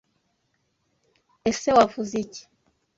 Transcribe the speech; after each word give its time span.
Ese 1.49 1.69
Wavuze 1.77 2.11
iki? 2.23 2.43